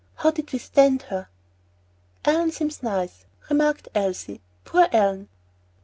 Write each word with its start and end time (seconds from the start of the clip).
How 0.15 0.31
did 0.31 0.51
we 0.51 0.57
stand 0.57 1.03
her?" 1.03 1.29
"Ellen 2.25 2.49
seems 2.49 2.81
nice," 2.81 3.25
remarked 3.51 3.87
Elsie, 3.93 4.41
"Poor 4.65 4.87
Ellen!" 4.91 5.29